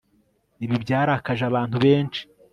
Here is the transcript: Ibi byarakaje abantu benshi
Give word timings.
Ibi 0.65 0.75
byarakaje 0.83 1.43
abantu 1.49 1.75
benshi 1.85 2.21